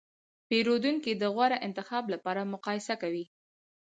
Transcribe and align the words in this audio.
پیرودونکي 0.47 1.11
د 1.17 1.23
غوره 1.35 1.57
انتخاب 1.67 2.03
لپاره 2.13 2.49
مقایسه 2.53 2.93
کوي. 3.01 3.25